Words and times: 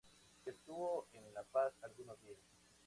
Estuvo 0.47 1.09
en 1.13 1.31
La 1.31 1.43
Paz 1.43 1.73
algunos 1.83 2.19
días. 2.23 2.39